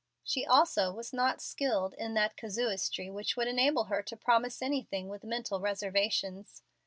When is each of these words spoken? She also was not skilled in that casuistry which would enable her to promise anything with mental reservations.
She 0.23 0.47
also 0.47 0.91
was 0.91 1.13
not 1.13 1.41
skilled 1.43 1.93
in 1.93 2.15
that 2.15 2.35
casuistry 2.35 3.11
which 3.11 3.37
would 3.37 3.47
enable 3.47 3.83
her 3.83 4.01
to 4.01 4.17
promise 4.17 4.59
anything 4.59 5.09
with 5.09 5.23
mental 5.23 5.59
reservations. 5.59 6.63